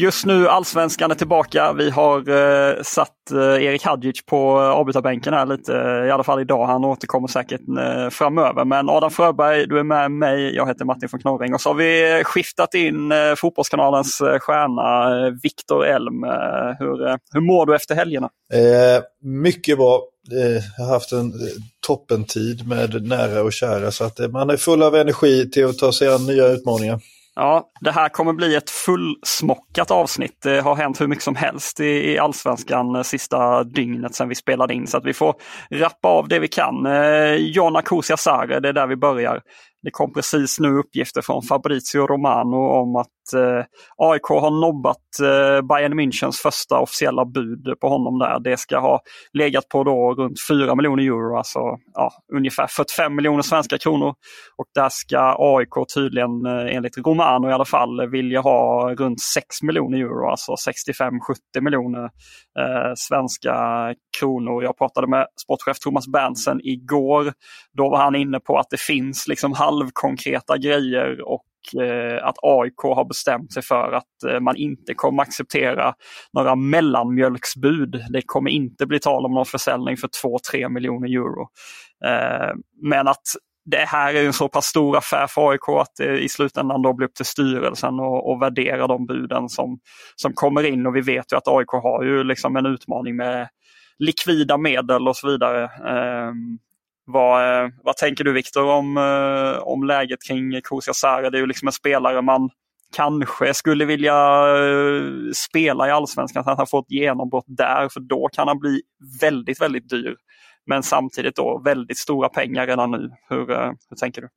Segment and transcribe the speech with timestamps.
[0.00, 1.72] Just nu allsvenskan är tillbaka.
[1.72, 6.24] Vi har eh, satt eh, Erik Hadjic på eh, avbytarbänken här lite, eh, i alla
[6.24, 6.66] fall idag.
[6.66, 8.64] Han återkommer säkert eh, framöver.
[8.64, 10.54] Men Adam Fröberg, du är med mig.
[10.54, 14.38] Jag heter Martin von Knorring och så har vi eh, skiftat in eh, Fotbollskanalens eh,
[14.38, 16.24] stjärna eh, Viktor Elm.
[16.24, 16.30] Eh,
[16.78, 18.28] hur, eh, hur mår du efter helgerna?
[18.54, 20.02] Eh, mycket bra.
[20.78, 21.32] Jag har haft en
[21.86, 25.92] toppentid med nära och kära så att man är full av energi till att ta
[25.92, 27.00] sig an nya utmaningar.
[27.40, 30.38] Ja, det här kommer bli ett fullsmockat avsnitt.
[30.42, 34.34] Det har hänt hur mycket som helst i, i allsvenskan eh, sista dygnet sedan vi
[34.34, 34.86] spelade in.
[34.86, 35.34] Så att vi får
[35.70, 36.86] rappa av det vi kan.
[36.86, 39.40] Eh, Jonna Kusia Sare, det är där vi börjar.
[39.82, 43.64] Det kom precis nu uppgifter från Fabrizio Romano om att eh,
[43.96, 48.40] AIK har nobbat eh, Bayern Münchens första officiella bud på honom där.
[48.40, 49.00] Det ska ha
[49.32, 51.58] legat på då runt 4 miljoner euro, alltså
[51.94, 54.14] ja, ungefär 45 miljoner svenska kronor.
[54.56, 59.62] Och där ska AIK tydligen eh, enligt Romano i alla fall vilja ha runt 6
[59.62, 62.04] miljoner euro, alltså 65-70 miljoner
[62.58, 63.54] eh, svenska
[64.20, 64.62] kronor.
[64.62, 67.32] Jag pratade med sportchef Thomas Berntsen igår.
[67.72, 71.42] Då var han inne på att det finns liksom halvkonkreta grejer och
[71.74, 75.94] Eh, att AIK har bestämt sig för att eh, man inte kommer acceptera
[76.32, 78.04] några mellanmjölksbud.
[78.10, 80.08] Det kommer inte bli tal om någon försäljning för
[80.52, 81.48] 2-3 miljoner euro.
[82.04, 83.22] Eh, men att
[83.70, 86.92] det här är en så pass stor affär för AIK att det i slutändan då
[86.92, 89.78] blir upp till styrelsen och, och värdera de buden som,
[90.16, 90.86] som kommer in.
[90.86, 93.48] Och vi vet ju att AIK har ju liksom en utmaning med
[93.98, 95.64] likvida medel och så vidare.
[96.28, 96.58] Um,
[97.12, 101.30] vad, eh, vad tänker du Viktor om, eh, om läget kring Kosia Sara?
[101.30, 102.50] Det är ju liksom en spelare man
[102.96, 104.14] kanske skulle vilja
[104.56, 105.02] eh,
[105.34, 108.80] spela i allsvenskan så att han får ett genombrott där för då kan han bli
[109.20, 110.16] väldigt, väldigt dyr.
[110.66, 113.10] Men samtidigt då väldigt stora pengar redan nu.
[113.28, 113.46] Hur,
[113.90, 114.28] hur tänker du?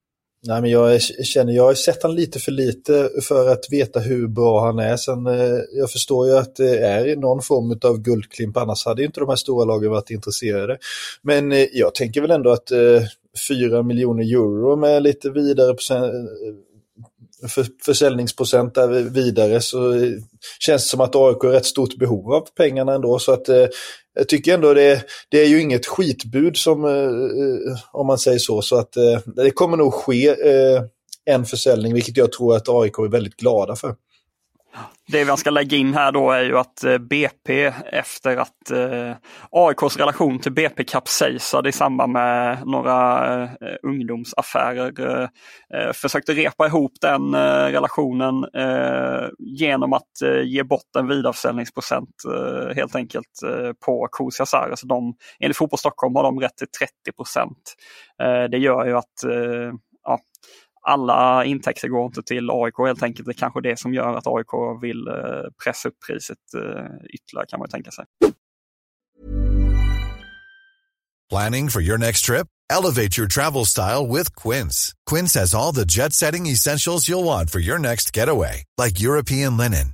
[0.44, 4.28] Nej, men jag känner, jag har sett han lite för lite för att veta hur
[4.28, 4.98] bra han är.
[4.98, 9.20] Sen, eh, jag förstår ju att det är någon form av guldklimp, annars hade inte
[9.20, 10.78] de här stora lagen varit intresserade.
[11.22, 13.04] Men eh, jag tänker väl ändå att eh,
[13.50, 15.76] 4 miljoner euro med lite vidare
[17.48, 19.94] för, försäljningsprocent där vidare så
[20.60, 23.20] känns det som att AIK har rätt stort behov av pengarna ändå.
[23.20, 23.68] Så att eh,
[24.14, 28.40] jag tycker ändå det, det är ju inget skitbud som, eh, eh, om man säger
[28.40, 28.62] så.
[28.62, 30.82] Så att eh, det kommer nog ske eh,
[31.26, 33.96] en försäljning, vilket jag tror att AIK är väldigt glada för.
[35.08, 39.16] Det vi ska lägga in här då är ju att eh, BP efter att eh,
[39.52, 43.50] AIKs relation till BP kapsejsade i samband med några eh,
[43.84, 45.28] ungdomsaffärer eh,
[45.74, 48.46] eh försökte repa ihop den eh, relationen
[49.40, 50.12] genom att
[50.44, 52.16] ge bort en vidareförsäljningsprocent
[52.76, 53.28] helt enkelt
[53.86, 57.76] på Kosia Så de, enligt Fotboll Stockholm har de rätt till 30 procent.
[58.52, 59.24] det gör ju att
[60.82, 63.26] alla intäkter går inte till AIK helt enkelt.
[63.26, 65.14] Det är kanske det som gör att AIK vill eh,
[65.64, 68.06] pressa upp priset eh, ytterligare kan man tänka sig.
[71.30, 72.48] Planning for your next trip?
[72.70, 74.94] Elevate your travel style with Quince.
[75.06, 79.94] Quince has all the jet-setting essentials you'll want for your next getaway, like European linen,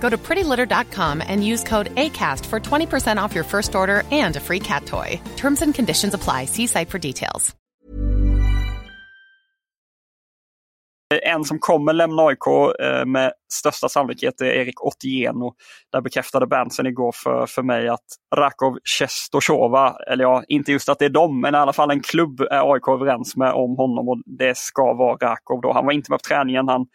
[0.00, 4.40] Go to prettylitter.com and use code ACAST for 20% off your first order and a
[4.40, 5.20] free cat toy.
[5.36, 6.46] Terms and conditions apply.
[6.46, 7.54] See site for details.
[11.22, 12.46] En som kommer lämna AIK
[12.80, 15.54] eh, med största sannolikhet är Erik Otieno.
[15.92, 18.04] Där bekräftade Berntsen igår för, för mig att
[18.36, 22.00] Rakov Czestochowa, eller ja, inte just att det är dem, men i alla fall en
[22.00, 25.60] klubb är AIK överens med om honom och det ska vara Rakov.
[25.60, 25.72] Då.
[25.72, 26.86] Han var inte med på träningen, han,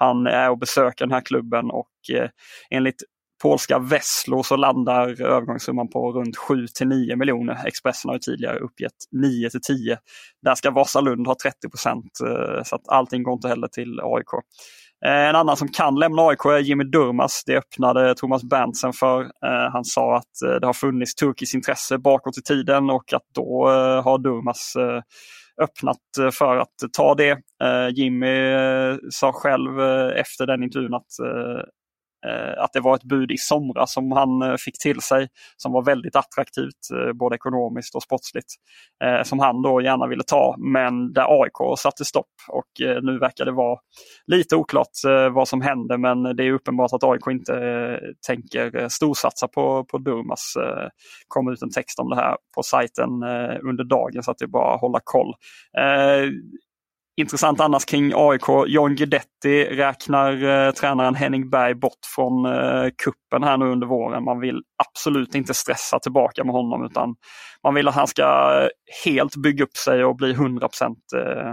[0.00, 2.28] han är och besöker den här klubben och eh,
[2.70, 3.02] enligt
[3.42, 7.66] polska Veslo så landar övergångssumman på runt 7 till 9 miljoner.
[7.66, 8.92] Expressen har ju tidigare uppgett
[9.22, 9.98] 9 till 10.
[10.42, 14.32] Där ska Vasalund ha 30 procent eh, så att allting går inte heller till AIK.
[15.06, 17.42] Eh, en annan som kan lämna AIK är Jimmy Durmas.
[17.46, 19.30] Det öppnade Thomas Berntsen för.
[19.72, 23.66] Han sa att det har funnits turkiskt intresse bakåt i tiden och att då
[24.04, 24.76] har Durmas
[25.60, 27.30] öppnat eh, för att ta det.
[27.62, 29.80] Eh, Jimmy eh, sa själv
[30.10, 31.12] efter den intervjun att
[32.26, 35.72] Eh, att det var ett bud i somras som han eh, fick till sig som
[35.72, 38.54] var väldigt attraktivt eh, både ekonomiskt och sportsligt.
[39.24, 42.66] Som han då gärna ville ta men där AIK satte stopp och
[43.02, 43.78] nu verkar det vara
[44.26, 44.90] lite oklart
[45.32, 50.54] vad som händer men det är uppenbart att AIK inte tänker storsatsa på, på Durmas.
[51.28, 53.10] kom ut en text om det här på sajten
[53.62, 55.34] under dagen så att det är bara att hålla koll.
[57.20, 58.48] Intressant annars kring AIK.
[58.66, 64.24] John Guidetti räknar eh, tränaren Henning Berg bort från eh, kuppen här nu under våren.
[64.24, 67.14] Man vill absolut inte stressa tillbaka med honom utan
[67.64, 68.68] man vill att han ska eh,
[69.04, 70.68] helt bygga upp sig och bli 100
[71.16, 71.48] eh,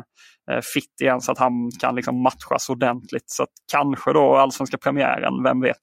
[0.52, 3.30] eh, fit igen så att han kan liksom matchas ordentligt.
[3.30, 5.82] Så att kanske då allsvenska premiären, vem vet.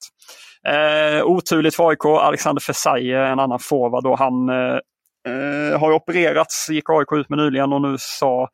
[0.67, 4.79] Eh, oturligt för AIK, Alexander Fesaie, en annan forward, han eh,
[5.25, 8.49] eh, har opererats, gick AIK ut med nyligen och nu sa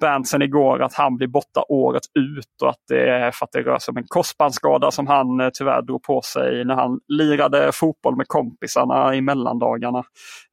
[0.00, 3.62] Berntsen igår att han blir borta året ut och att det är för att det
[3.62, 7.72] rör sig om en korsbandsskada som han eh, tyvärr drog på sig när han lirade
[7.72, 10.04] fotboll med kompisarna i mellandagarna.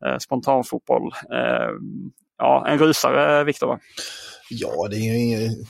[0.05, 1.11] Eh, spontanfotboll.
[1.33, 1.69] Eh,
[2.37, 3.79] ja, en rysare, Viktor.
[4.49, 5.65] Ja, det är ju ingen...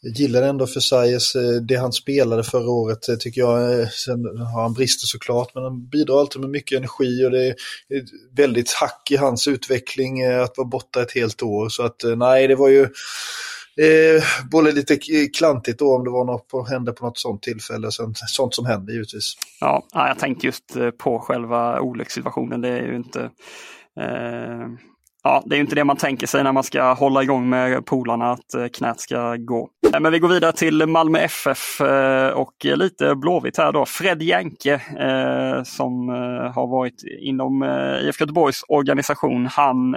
[0.00, 3.80] Jag gillar ändå för Sajes eh, det han spelade förra året eh, tycker jag.
[3.80, 7.46] Eh, sen har han brister såklart, men han bidrar alltid med mycket energi och det
[7.46, 7.54] är
[8.36, 11.68] väldigt hack i hans utveckling att vara borta ett helt år.
[11.68, 14.96] Så att nej, det var ju eh, både lite
[15.36, 17.92] klantigt då om det var något på, hände på något sånt tillfälle.
[17.92, 19.34] Sen, sånt som händer givetvis.
[19.60, 22.60] Ja, jag tänkte just på själva olyckssituationen.
[22.60, 23.20] Det är ju inte
[24.00, 24.68] eh
[25.28, 28.32] ja, det är inte det man tänker sig när man ska hålla igång med polarna
[28.32, 29.68] att eh, knät ska gå.
[29.94, 33.86] Eh, men vi går vidare till Malmö FF eh, och lite Blåvitt här då.
[33.86, 34.80] Fred Jänke
[35.64, 36.08] som
[36.54, 37.64] har varit inom
[38.02, 39.46] IFK Göteborgs organisation.
[39.46, 39.96] Han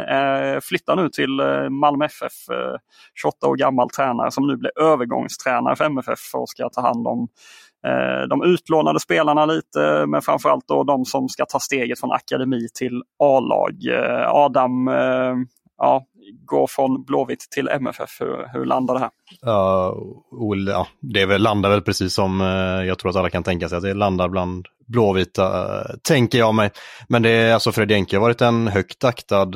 [0.62, 2.34] flyttar nu till Malmö FF,
[3.22, 7.27] 28 år gammal tränare som nu blir övergångstränare för MFF och ska ta hand om
[7.88, 12.68] Eh, de utlånade spelarna lite, men framförallt då de som ska ta steget från akademi
[12.74, 13.75] till A-lag.
[13.92, 15.36] Eh, Adam, eh,
[15.78, 16.06] ja,
[16.45, 18.22] går från Blåvitt till MFF.
[18.22, 19.10] Hur, hur landar det här?
[19.48, 19.98] Uh,
[20.68, 23.78] ja, det väl, landar väl precis som uh, jag tror att alla kan tänka sig,
[23.78, 26.72] att det landar bland Blåvita, uh, tänker jag mig.
[27.10, 29.51] Men det är alltså Fred Jenke har varit en högt aktad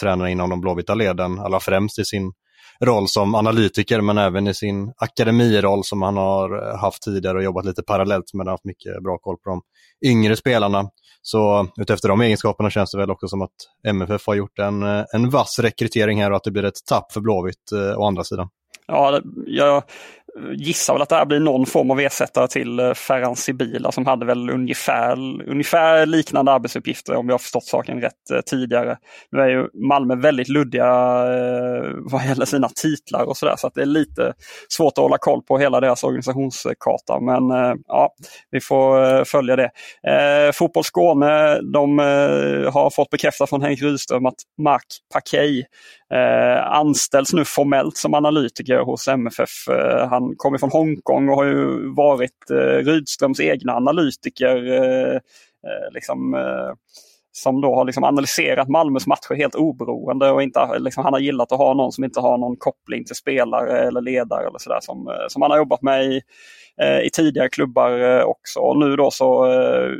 [0.00, 2.32] tränare inom de blåvita leden, allra främst i sin
[2.80, 7.44] roll som analytiker men även i sin akademiroll som han har eh, haft tidigare och
[7.44, 8.40] jobbat lite parallellt med.
[8.40, 9.62] Han har haft mycket bra koll på de
[10.08, 10.90] yngre spelarna.
[11.22, 13.54] Så utefter de egenskaperna känns det väl också som att
[13.86, 17.12] MFF har gjort en, eh, en vass rekrytering här och att det blir ett tapp
[17.12, 18.48] för Blåvitt eh, å andra sidan.
[18.86, 19.82] Ja, jag
[20.56, 24.06] gissar väl att det här blir någon form av ersättare till eh, Ferran Sibila som
[24.06, 25.12] hade väl ungefär,
[25.48, 28.96] ungefär liknande arbetsuppgifter om jag har förstått saken rätt eh, tidigare.
[29.30, 33.74] Nu är ju Malmö väldigt luddiga eh, vad gäller sina titlar och sådär så att
[33.74, 34.32] det är lite
[34.68, 37.20] svårt att hålla koll på hela deras organisationskarta.
[37.20, 37.42] Men
[37.86, 38.10] ja,
[38.50, 39.70] vi får följa det.
[40.08, 41.98] Eh, Fotboll Skåne, de
[42.72, 45.66] har fått bekräftat från Henrik Rydström att Mark Pakej
[46.14, 49.68] Eh, anställs nu formellt som analytiker hos MFF.
[49.68, 54.72] Eh, han kommer från Hongkong och har ju varit eh, Rydströms egna analytiker.
[54.72, 56.72] Eh, eh liksom, eh,
[57.32, 61.52] som då har liksom analyserat Malmös matcher helt oberoende och inte, liksom, han har gillat
[61.52, 65.08] att ha någon som inte har någon koppling till spelare eller ledare eller sådär som,
[65.08, 66.22] eh, som han har jobbat med i,
[66.82, 68.60] eh, i tidigare klubbar eh, också.
[68.60, 69.90] Och nu då så eh,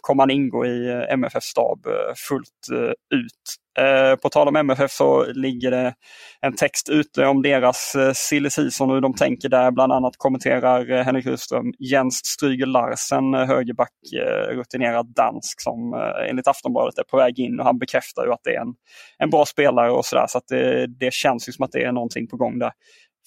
[0.00, 1.86] kommer han ingå i MFF stab
[2.28, 2.68] fullt
[3.14, 5.94] ut Eh, på tal om MFF så ligger det
[6.40, 9.70] en text ute om deras eh, silly season och hur de tänker där.
[9.70, 15.94] Bland annat kommenterar eh, Henrik Rydström Jens Stryger Larsen, eh, högerback, eh, rutinerad dansk som
[15.94, 18.74] eh, enligt Aftonbladet är på väg in och han bekräftar ju att det är en,
[19.18, 20.26] en bra spelare och sådär.
[20.28, 22.72] Så att det, det känns ju som att det är någonting på gång där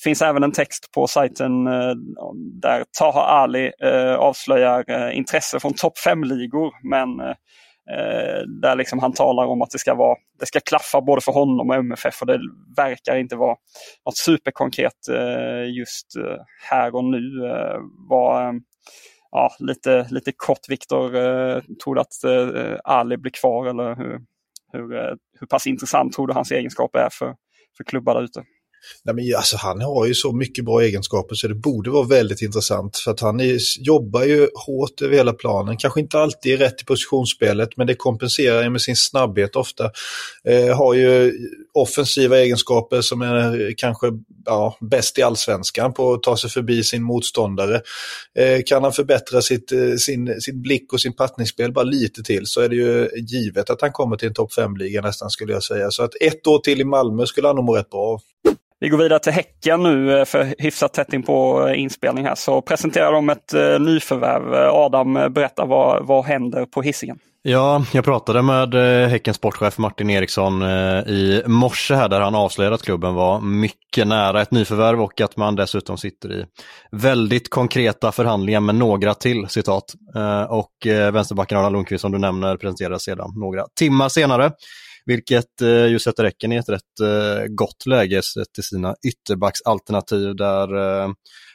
[0.03, 1.93] finns även en text på sajten eh,
[2.61, 6.71] där Taha Ali eh, avslöjar eh, intresse från topp 5-ligor.
[6.83, 7.35] Men eh,
[7.91, 11.31] Eh, där liksom han talar om att det ska, vara, det ska klaffa både för
[11.31, 12.39] honom och MFF och det
[12.77, 13.55] verkar inte vara
[14.05, 16.37] något superkonkret eh, just eh,
[16.69, 17.21] här och nu.
[18.09, 18.61] Var,
[19.31, 21.09] ja, lite, lite kort Viktor,
[21.83, 22.23] tror du att
[22.83, 24.19] Ali blir kvar eller hur,
[24.71, 27.35] hur, hur pass intressant tror du hans egenskaper är för,
[27.77, 28.43] för klubbar där ute?
[29.03, 32.41] Nej, men alltså, han har ju så mycket bra egenskaper så det borde vara väldigt
[32.41, 32.97] intressant.
[32.97, 35.77] För att han är, jobbar ju hårt över hela planen.
[35.77, 39.91] Kanske inte alltid är rätt i positionsspelet men det kompenserar ju med sin snabbhet ofta.
[40.47, 41.33] Eh, har ju
[41.73, 44.07] offensiva egenskaper som är kanske
[44.45, 47.81] ja, bäst i allsvenskan på att ta sig förbi sin motståndare.
[48.39, 52.45] Eh, kan han förbättra sitt, eh, sin, sin blick och sin passningsspel bara lite till
[52.45, 55.63] så är det ju givet att han kommer till en topp 5-liga nästan skulle jag
[55.63, 55.91] säga.
[55.91, 58.21] Så att ett år till i Malmö skulle han nog må rätt bra av.
[58.85, 62.35] Vi går vidare till Häcken nu eh, för hyfsat tätt in på eh, inspelning här.
[62.35, 64.53] Så presenterar de ett eh, nyförvärv.
[64.53, 67.17] Adam, berätta vad, vad händer på hissingen?
[67.41, 68.73] Ja, jag pratade med
[69.09, 70.63] Häckens sportchef Martin Eriksson
[71.07, 75.37] i morse här där han avslöjade att klubben var mycket nära ett nyförvärv och att
[75.37, 76.45] man dessutom sitter i
[76.91, 79.93] väldigt konkreta förhandlingar med några till, citat.
[80.49, 84.51] Och vänsterbacken Adam Lundqvist som du nämner presenterades sedan några timmar senare.
[85.05, 88.21] Vilket eh, ju sätter räcken i ett rätt eh, gott läge
[88.53, 91.09] till sina ytterbacksalternativ där eh,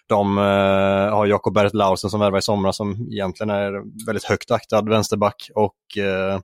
[0.08, 4.50] de eh, har Jakob Berth Lausen som värvar i somras som egentligen är väldigt högt
[4.50, 6.40] aktad vänsterback och eh,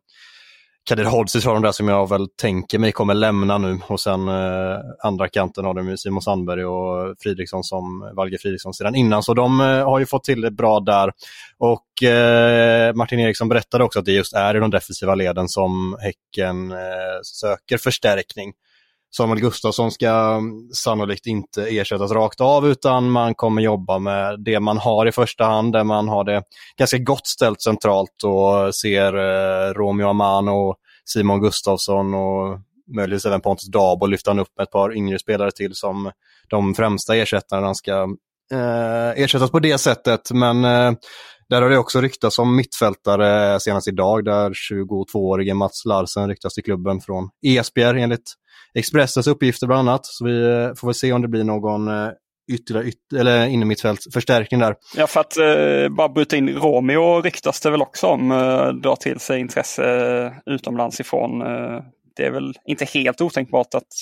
[0.89, 4.29] Kadir Hodzic har de där som jag väl tänker mig kommer lämna nu och sen
[4.29, 9.23] eh, andra kanten har de ju Simon Sandberg och Fridriksson som Valge Fridriksson sedan innan.
[9.23, 11.13] Så de eh, har ju fått till det bra där.
[11.59, 15.99] Och eh, Martin Eriksson berättade också att det just är i de defensiva leden som
[16.01, 16.77] Häcken eh,
[17.23, 18.53] söker förstärkning.
[19.17, 24.61] Samuel Gustafsson ska mm, sannolikt inte ersättas rakt av utan man kommer jobba med det
[24.61, 26.43] man har i första hand, där man har det
[26.79, 32.59] ganska gott ställt centralt och ser eh, Romeo Amano och Simon Gustafsson och
[32.97, 36.11] möjligtvis även Pontus Dabo lyfta upp med ett par yngre spelare till som
[36.49, 38.09] de främsta ersättarna ska
[38.53, 40.31] eh, ersättas på det sättet.
[40.31, 40.93] Men eh,
[41.51, 46.65] där har det också ryktats om mittfältare senast idag där 22-årige Mats Larsen ryktas till
[46.65, 48.33] klubben från ESPR enligt
[48.75, 50.07] Expressens uppgifter bland annat.
[50.07, 52.09] Så vi eh, får väl se om det blir någon eh,
[52.53, 54.75] ytterligare yt eller innermittfältsförstärkning där.
[54.97, 58.97] Ja, för att eh, bara bryta in Romeo ryktas det väl också om eh, dra
[58.97, 59.85] till sig intresse
[60.25, 61.41] eh, utomlands ifrån.
[61.41, 61.83] Eh,
[62.17, 63.93] det är väl inte helt otänkbart att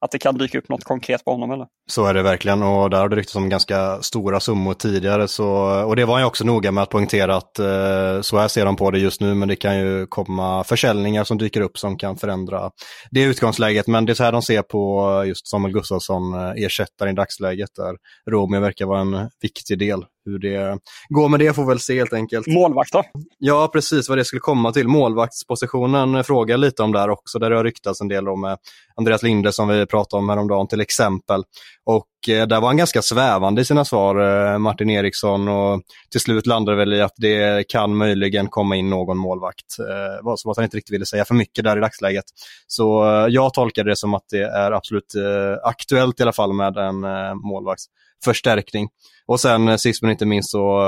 [0.00, 1.66] att det kan dyka upp något konkret på honom eller?
[1.90, 5.28] Så är det verkligen och där har det ryktats om ganska stora summor tidigare.
[5.28, 5.48] Så,
[5.84, 8.76] och det var jag också noga med att poängtera att eh, så här ser de
[8.76, 12.16] på det just nu men det kan ju komma försäljningar som dyker upp som kan
[12.16, 12.70] förändra
[13.10, 13.86] det utgångsläget.
[13.86, 17.12] Men det är så här de ser på eh, just Samuel Gustafsson eh, ersättare i
[17.12, 17.94] dagsläget där
[18.30, 21.98] Romeo verkar vara en viktig del hur det går med det får vi väl se
[21.98, 22.46] helt enkelt.
[22.46, 23.04] Målvakt då?
[23.38, 24.88] Ja, precis vad det skulle komma till.
[24.88, 28.54] Målvaktspositionen frågar lite om där också, där det har ryktats en del om eh,
[28.96, 31.42] Andreas Linde som vi pratade om häromdagen till exempel.
[31.90, 34.16] Och eh, där var han ganska svävande i sina svar,
[34.52, 38.90] eh, Martin Eriksson, och till slut landade väl i att det kan möjligen komma in
[38.90, 39.78] någon målvakt.
[39.78, 42.24] Eh, så att han inte riktigt ville säga för mycket där i dagsläget.
[42.66, 46.52] Så eh, jag tolkade det som att det är absolut eh, aktuellt i alla fall
[46.52, 47.00] med en
[47.38, 48.88] målvaktsförstärkning.
[49.26, 50.80] Och sen sist men inte minst så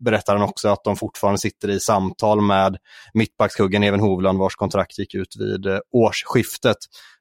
[0.00, 2.76] berättar han också att de fortfarande sitter i samtal med
[3.14, 6.76] mittbackskuggen Even Hovland vars kontrakt gick ut vid årsskiftet.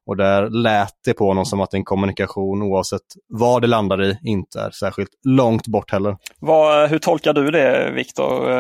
[0.07, 4.17] Och där lät det på honom som att en kommunikation oavsett vad det landar i
[4.23, 6.17] inte är särskilt långt bort heller.
[6.39, 8.51] Vad, hur tolkar du det Viktor?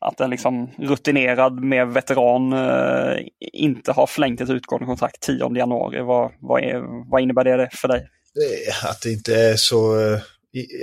[0.00, 6.02] att en liksom rutinerad, mer veteran eh, inte har förlängt ett utgående kontrakt 10 januari.
[6.02, 8.08] Vad, vad, är, vad innebär det för dig?
[8.82, 9.96] Att det inte är så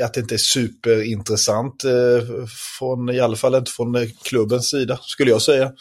[0.04, 2.46] att det inte är superintressant, eh,
[2.80, 5.72] från, i alla fall inte från eh, klubbens sida, skulle jag säga.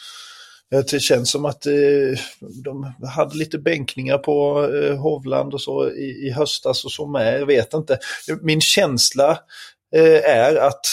[0.73, 2.19] Eh, det känns som att eh,
[2.63, 7.45] de hade lite bänkningar på eh, Hovland och så i höstas och så med, jag
[7.45, 7.99] vet inte.
[8.41, 9.39] Min känsla
[10.23, 10.85] är att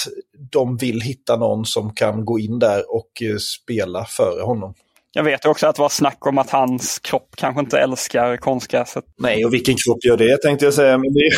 [0.51, 4.75] de vill hitta någon som kan gå in där och spela före honom.
[5.17, 9.05] Jag vet också att det var snack om att hans kropp kanske inte älskar konstgräset.
[9.19, 10.99] Nej, och vilken kropp gör det tänkte jag säga.
[10.99, 11.31] Men det...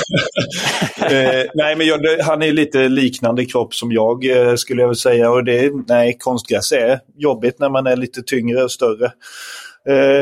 [1.40, 5.30] eh, nej, men jag, han är lite liknande kropp som jag eh, skulle jag säga.
[5.30, 9.12] Och det, nej, konstgräs är jobbigt när man är lite tyngre och större.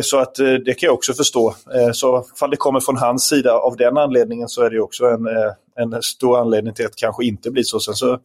[0.03, 1.55] Så att det kan jag också förstå.
[1.93, 5.27] Så fall det kommer från hans sida av den anledningen så är det också en,
[5.95, 7.81] en stor anledning till att det kanske inte blir så.
[7.81, 8.19] Sen så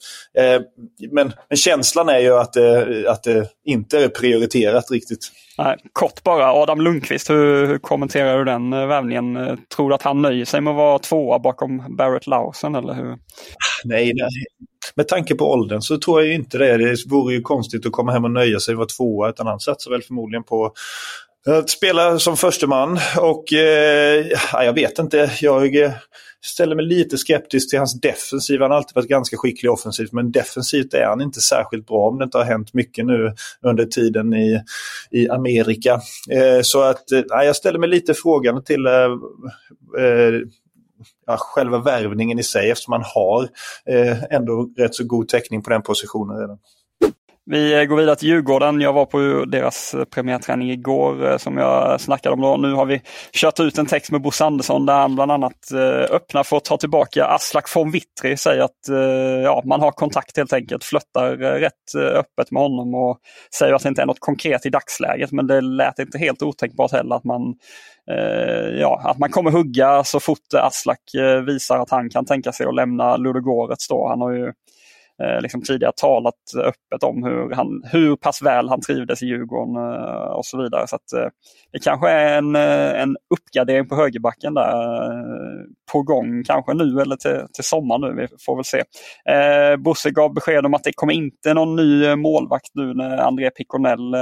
[1.11, 5.31] men, men känslan är ju att det, att det inte är prioriterat riktigt.
[5.57, 9.57] Nej, kort bara, Adam Lundqvist, hur, kommenterar du den värvningen?
[9.75, 13.17] Tror du att han nöjer sig med att vara tvåa bakom Barrett Lawson eller hur?
[13.83, 14.29] Nej, nej,
[14.95, 16.77] med tanke på åldern så tror jag inte det.
[16.77, 19.29] Det vore ju konstigt att komma hem och nöja sig och vara tvåa.
[19.29, 20.73] Utan han satsar väl förmodligen på
[21.47, 22.99] att spela som försteman.
[23.17, 25.31] Och eh, jag vet inte.
[25.41, 25.91] Jag eh,
[26.45, 28.61] ställer mig lite skeptisk till hans defensiv.
[28.61, 30.11] Han har alltid varit ganska skicklig offensivt.
[30.11, 33.85] Men defensivt är han inte särskilt bra om det inte har hänt mycket nu under
[33.85, 34.61] tiden i,
[35.11, 36.01] i Amerika.
[36.31, 38.93] Eh, så att eh, jag ställer mig lite frågande till eh,
[39.99, 40.41] eh
[41.25, 43.43] ja, själva värvningen i sig eftersom man har
[43.85, 46.57] eh, ändå rätt så god täckning på den positionen redan.
[47.51, 48.81] Vi eh, går vidare till Djurgården.
[48.81, 52.41] Jag var på deras eh, premiärträning igår eh, som jag snackade om.
[52.41, 52.57] Då.
[52.57, 53.01] Nu har vi
[53.31, 55.71] kört ut en text med Bosse Andersson där han bland annat
[56.09, 58.37] öppnar för att ta tillbaka Aslak von Witry.
[58.37, 58.79] Säger att
[59.43, 63.19] ja, man har kontakt helt enkelt, flöttar rätt öppet med honom och
[63.57, 65.31] säger att det inte är något konkret i dagsläget.
[65.31, 67.55] Men det lät inte helt otänkbart heller att man
[68.79, 71.01] ja, att man kommer hugga så fort Aslak
[71.45, 73.87] visar att han kan tänka sig att lämna Ludogorets.
[73.89, 74.51] Han har ju
[75.23, 79.75] Eh, liksom tidigare talat öppet om hur, han, hur pass väl han trivdes i Djurgården
[79.75, 80.87] eh, och så vidare.
[80.87, 81.29] Så att, eh,
[81.71, 87.01] Det kanske är en, eh, en uppgradering på högerbacken där eh, på gång, kanske nu
[87.01, 88.13] eller till, till sommar nu.
[88.21, 88.83] Vi får väl se.
[89.33, 93.17] Eh, Bosse gav besked om att det kommer inte någon ny eh, målvakt nu när
[93.17, 94.15] André Piconell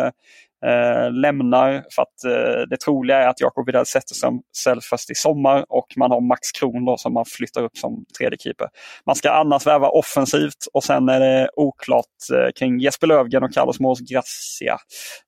[0.65, 1.83] eh, lämnar.
[1.95, 5.87] För att eh, det troliga är att Jakob Widell Zetterström säljs först i sommar och
[5.95, 8.67] man har Max Kron då som man flyttar upp som tredje keeper.
[9.05, 13.53] Man ska annars värva offensivt och sen är det oklart eh, kring Jesper Lövgren och
[13.53, 14.77] Carlos Mors Gracia.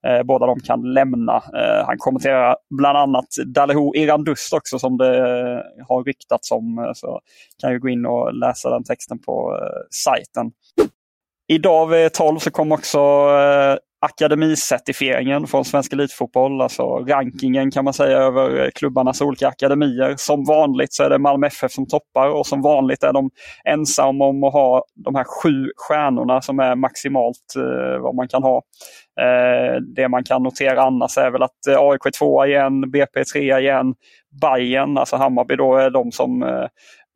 [0.08, 1.36] Eh, båda de kan lämna.
[1.36, 6.80] Eh, han kommenterar bland annat Daleho Irandust också som det eh, har ryktats om.
[6.80, 7.20] Eh, så
[7.62, 10.52] kan ju gå in och läsa den texten på eh, sajten.
[11.52, 13.00] Idag vid 12 så kom också
[14.02, 20.14] akademicertifieringen från Svensk Elitfotboll, alltså rankingen kan man säga över eh, klubbarnas olika akademier.
[20.18, 23.30] Som vanligt så är det Malmö FF som toppar och som vanligt är de
[23.66, 28.44] ensamma om att ha de här sju stjärnorna som är maximalt eh, vad man kan
[28.44, 28.62] ha.
[29.22, 33.20] Eh, det man kan notera annars är väl att eh, AIK är tvåa igen, BP
[33.20, 33.94] är trea igen,
[34.42, 36.66] Bayern, alltså Hammarby då är de som eh,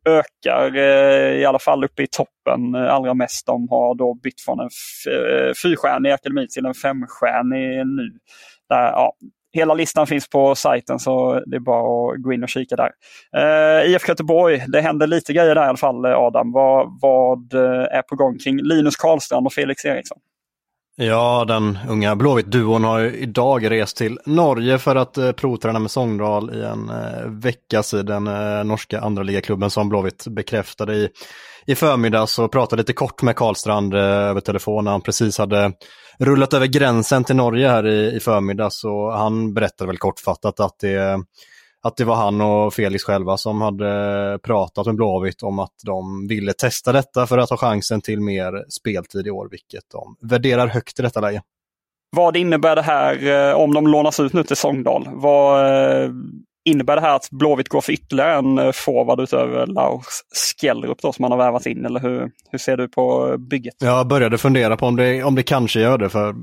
[0.04, 3.46] ökar eh, i alla fall uppe i toppen eh, allra mest.
[3.46, 4.70] De har då bytt från en
[5.10, 8.18] eh, fyrstjärnig akademi till en femstjärnig nu.
[8.68, 9.12] Där, ja,
[9.52, 12.90] hela listan finns på sajten så det är bara att gå in och kika där.
[13.36, 16.52] Uh, IFK Göteborg, det händer lite grejer där i alla fall Adam.
[16.52, 17.54] Vad, vad
[17.90, 20.18] är på gång kring Linus Karlstrand och Felix Eriksson?
[20.96, 26.54] Ja, den unga Blåvitt-duon har idag rest till Norge för att eh, provträna med Sogndal
[26.54, 31.08] i en eh, vecka sedan eh, norska andra ligaklubben som Blåvitt bekräftade i,
[31.66, 34.84] i förmiddags och pratade lite kort med Karlstrand eh, över telefon.
[34.84, 35.72] När han precis hade
[36.18, 40.78] rullat över gränsen till Norge här i, i förmiddags och han berättade väl kortfattat att
[40.80, 41.20] det
[41.84, 46.26] att det var han och Felix själva som hade pratat med Blåvitt om att de
[46.28, 50.66] ville testa detta för att ha chansen till mer speltid i år, vilket de värderar
[50.66, 51.42] högt i detta läge.
[52.16, 55.08] Vad innebär det här eh, om de lånas ut nu till Sångdal?
[55.12, 56.10] Vad, eh,
[56.66, 60.04] Innebär det här att Blåvitt går för ytterligare en eh, forward utöver Lars
[60.60, 61.84] Skellrup då, som man har värvat in?
[61.84, 63.74] Eller hur, hur ser du på bygget?
[63.78, 66.08] Jag började fundera på om det, om det kanske gör det.
[66.08, 66.34] För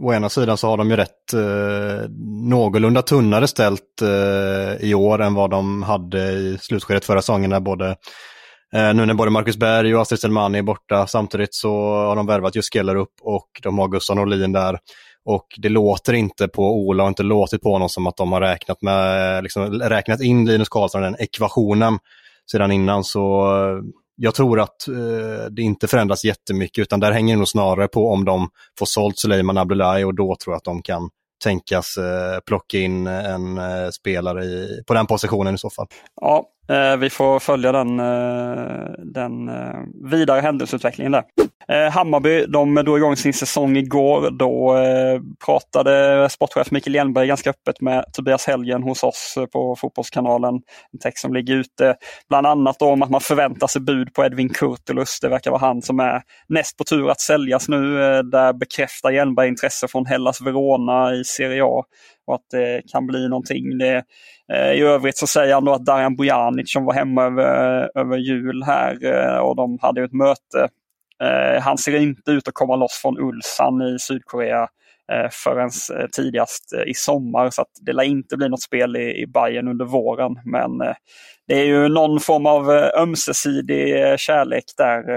[0.00, 2.10] å ena sidan så har de ju rätt eh,
[2.48, 7.50] någorlunda tunnare ställt eh, i år än vad de hade i slutskedet förra säsongen.
[7.50, 7.88] När både,
[8.74, 11.06] eh, nu när både Marcus Berg och Astrid Selmani är borta.
[11.06, 14.78] Samtidigt så har de värvat just Skellerup och de har Gustav Norlin där.
[15.26, 18.40] Och det låter inte på Ola och inte låtit på honom som att de har
[18.40, 21.98] räknat, med, liksom, räknat in Linus Karlsson i den ekvationen
[22.50, 23.04] sedan innan.
[23.04, 23.82] Så eh,
[24.16, 28.12] jag tror att eh, det inte förändras jättemycket utan där hänger det nog snarare på
[28.12, 31.10] om de får sålt Suleiman Abdullahi och då tror jag att de kan
[31.44, 35.86] tänkas eh, plocka in en eh, spelare i, på den positionen i så fall.
[36.20, 41.24] Ja, eh, vi får följa den, eh, den eh, vidare händelseutvecklingen där.
[41.68, 44.30] Eh, Hammarby, de drog igång sin säsong igår.
[44.30, 49.76] Då eh, pratade sportchef Mikael Hjelmberg ganska öppet med Tobias Helgen hos oss eh, på
[49.76, 50.54] Fotbollskanalen.
[50.92, 51.96] En text som ligger ute
[52.28, 55.20] bland annat om att man förväntar sig bud på Edvin Kurtulus.
[55.20, 58.02] Det verkar vara han som är näst på tur att säljas nu.
[58.02, 61.84] Eh, där bekräftar Hjelmberg intresse från Hellas Verona i Serie A
[62.26, 63.78] och att det kan bli någonting.
[63.78, 64.04] Det,
[64.52, 68.02] eh, I övrigt så säger han då att Darijan Bojanic som var hemma över, eh,
[68.02, 68.96] över jul här
[69.40, 70.68] och de hade ett möte
[71.22, 74.68] Eh, han ser inte ut att komma loss från Ulsan i Sydkorea
[75.12, 77.50] eh, förrän eh, tidigast eh, i sommar.
[77.50, 80.32] Så det lär inte bli något spel i, i Bayern under våren.
[80.44, 80.94] Men eh,
[81.48, 85.10] det är ju någon form av ömsesidig kärlek där.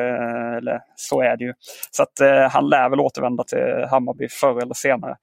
[0.58, 1.54] Eller så är det ju.
[1.92, 5.16] Så att han lär väl återvända till Hammarby förr eller senare.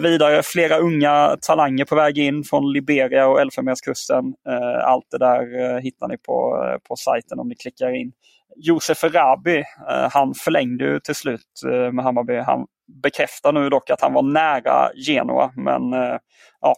[0.00, 4.24] vidare flera unga talanger på väg in från Liberia och Elfenbenskusten.
[4.82, 8.12] allt det där hittar ni på, på sajten om ni klickar in.
[8.56, 9.58] Josef Rabi,
[9.90, 12.36] eh, han förlängde ju till slut eh, med Hammarby.
[12.36, 12.66] Han
[13.02, 16.18] bekräftar nu dock att han var nära Genoa men eh,
[16.60, 16.74] ja,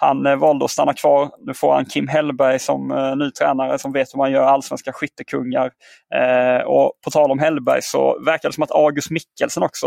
[0.00, 1.30] han eh, valde att stanna kvar.
[1.46, 4.92] Nu får han Kim Hellberg som eh, ny tränare som vet hur man gör allsvenska
[4.92, 5.70] skyttekungar.
[6.14, 9.86] Eh, och på tal om Hellberg så verkar det som att August Mikkelsen också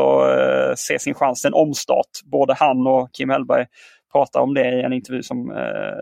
[0.78, 2.10] ser sin chans till en omstart.
[2.32, 3.66] Både han och Kim Hellberg
[4.12, 5.54] pratar om det i en intervju som,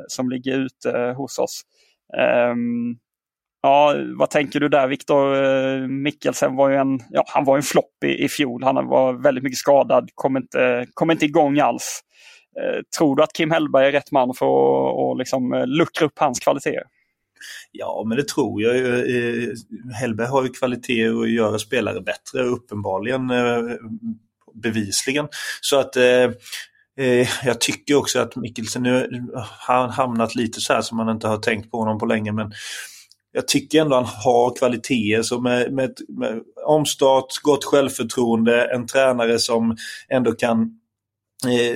[0.07, 1.61] som ligger ute hos oss.
[2.51, 2.97] Um,
[3.61, 5.43] Ja, vad tänker du där Viktor?
[5.43, 8.63] Eh, Mikkelsen var ju en, ja, han var en flopp i, i fjol.
[8.63, 12.01] Han var väldigt mycket skadad, kom inte, kom inte igång alls.
[12.59, 16.05] Eh, tror du att Kim Hellberg är rätt man för att och liksom eh, luckra
[16.05, 16.83] upp hans kvaliteter?
[17.71, 18.73] Ja, men det tror jag.
[19.93, 23.31] Hellberg har ju kvaliteter att göra spelare bättre, uppenbarligen
[24.53, 25.27] bevisligen.
[25.61, 25.95] Så att
[27.43, 29.25] jag tycker också att Mikkelsen nu
[29.67, 32.31] har hamnat lite så här som man inte har tänkt på honom på länge.
[32.31, 32.51] Men
[33.31, 35.21] jag tycker ändå han har kvaliteter.
[35.21, 39.77] Så med, med, med omstart, gott självförtroende, en tränare som
[40.09, 40.61] ändå kan
[41.47, 41.75] eh,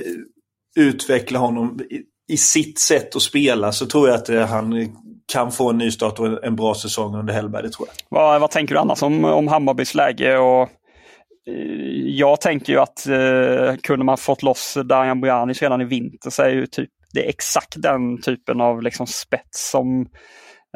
[0.76, 4.96] utveckla honom i, i, sitt sätt att spela så tror jag att eh, han
[5.32, 7.62] kan få en ny start och en, en bra säsong under Hellberg.
[7.62, 8.18] Det tror jag.
[8.18, 10.38] Vad, vad tänker du annars om, om Hammarbys läge?
[10.38, 10.68] Och, eh,
[12.06, 16.42] jag tänker ju att eh, kunde man fått loss Darijan Bojanic redan i vinter så
[16.42, 20.06] är ju typ det är exakt den typen av liksom spets som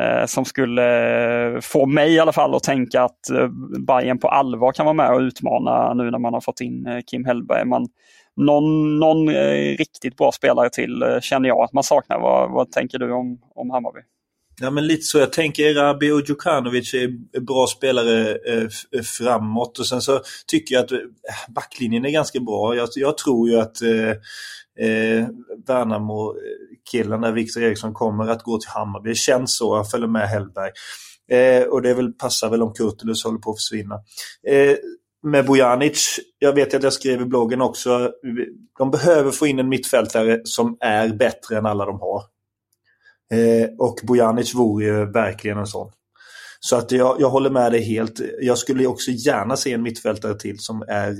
[0.01, 3.49] Eh, som skulle eh, få mig i alla fall att tänka att eh,
[3.87, 7.25] Bayern på allvar kan vara med och utmana nu när man har fått in Kim
[7.25, 7.65] Hellberg.
[7.65, 7.87] Man,
[8.37, 12.21] någon någon eh, riktigt bra spelare till känner jag att man saknar.
[12.21, 14.01] Vad, vad tänker du om, om Hammarby?
[14.61, 15.19] Ja men lite så.
[15.19, 20.75] Jag tänker Rabi och Djukanovic är bra spelare eh, eh, framåt och sen så tycker
[20.75, 20.99] jag att eh,
[21.49, 22.77] backlinjen är ganska bra.
[22.77, 24.11] Jag, jag tror ju att eh,
[24.89, 25.27] eh,
[25.67, 29.11] Värnamo-killen där Victor Eriksson kommer att gå till Hammarby.
[29.11, 30.71] Det känns så, Jag följer med Hellberg.
[31.31, 33.95] Eh, och det väl, passar väl om Kurtulus håller på att försvinna.
[34.49, 34.77] Eh,
[35.23, 38.13] med Bojanic, jag vet att jag skrev i bloggen också,
[38.79, 42.23] de behöver få in en mittfältare som är bättre än alla de har.
[43.35, 45.93] Eh, och Bojanic vore ju verkligen en sån.
[46.61, 48.21] Så att jag, jag håller med dig helt.
[48.41, 51.17] Jag skulle också gärna se en mittfältare till som är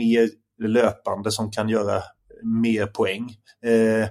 [0.00, 0.30] mer
[0.62, 2.02] löpande, som kan göra
[2.42, 3.36] mer poäng.
[3.64, 4.08] Eh,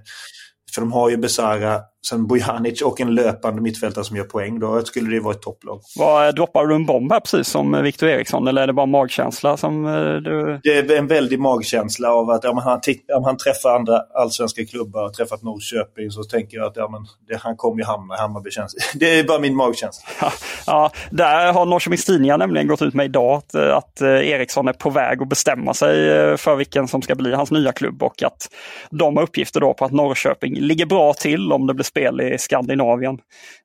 [0.74, 4.60] för de har ju Besara, sen Bojanic och en löpande mittfältare som gör poäng.
[4.60, 5.82] Då skulle det vara ett topplag.
[5.96, 9.58] Vad, droppar du en bomb här precis som Victor Eriksson eller är det bara magkänsla
[9.58, 10.60] som eh, du...
[10.64, 12.82] Det är en väldig magkänsla av att om han,
[13.18, 17.06] om han träffar andra allsvenska klubbar och träffat Norrköping så tänker jag att ja, men
[17.28, 18.52] det, han kommer ju hamna i Hammarby.
[18.52, 18.76] Känns.
[18.96, 20.10] Det är bara min magkänsla.
[20.22, 20.32] Ja,
[20.68, 24.74] ja där har Norrköpings Tidningar nämligen gått ut med idag att, att eh, Eriksson är
[24.74, 28.24] på väg att bestämma sig eh, för vilken som ska bli hans nya klubb och
[28.24, 28.50] att
[28.90, 32.38] de har uppgifter då på att Norrköping ligger bra till om det blir spel i
[32.38, 33.22] Skandinavien.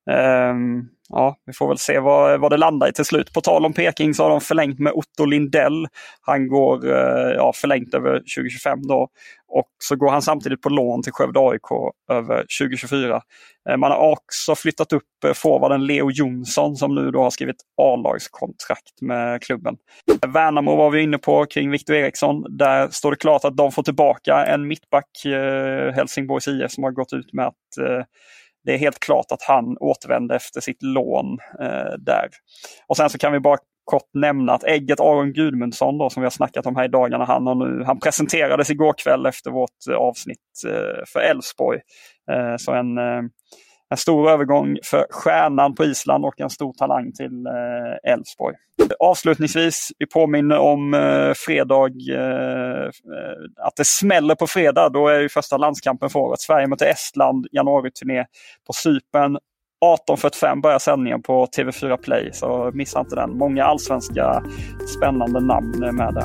[0.07, 3.33] Um, ja, vi får väl se vad, vad det landar i till slut.
[3.33, 5.87] På tal om Peking så har de förlängt med Otto Lindell.
[6.21, 9.09] Han går eh, ja, förlängt över 2025 då.
[9.49, 13.23] Och så går han samtidigt på lån till Skövde AIK över 2024.
[13.71, 17.57] Eh, man har också flyttat upp eh, forwarden Leo Jonsson som nu då har skrivit
[17.83, 19.77] A-lagskontrakt med klubben.
[20.27, 22.57] Värnamo var vi inne på kring Victor Eriksson.
[22.57, 25.11] Där står det klart att de får tillbaka en mittback,
[25.95, 28.07] Helsingborgs IF, som har gått ut med att
[28.69, 32.29] det är helt klart att han återvände efter sitt lån eh, där.
[32.87, 36.25] Och sen så kan vi bara kort nämna att ägget Aron Gudmundsson då, som vi
[36.25, 39.87] har snackat om här i dagarna, han, har nu, han presenterades igår kväll efter vårt
[39.91, 41.81] eh, avsnitt eh, för Elfsborg.
[42.31, 43.23] Eh, så en eh,
[43.91, 48.57] en stor övergång för stjärnan på Island och en stor talang till eh, Elfsborg.
[48.99, 52.89] Avslutningsvis, vi påminner om eh, fredag, eh,
[53.57, 54.89] att det smäller på fredag.
[54.89, 56.41] Då är ju första landskampen för året.
[56.41, 58.25] Sverige möter Estland, januari-turné
[58.67, 59.39] på Cypern.
[60.09, 63.39] 18.45 börjar sändningen på TV4 Play, så missa inte den.
[63.39, 64.43] Många allsvenska
[64.97, 66.25] spännande namn är med där.